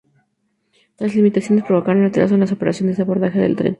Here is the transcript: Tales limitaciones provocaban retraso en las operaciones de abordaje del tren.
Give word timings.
Tales 0.95 1.13
limitaciones 1.13 1.63
provocaban 1.63 2.01
retraso 2.01 2.33
en 2.33 2.39
las 2.39 2.51
operaciones 2.51 2.97
de 2.97 3.03
abordaje 3.03 3.37
del 3.37 3.55
tren. 3.55 3.69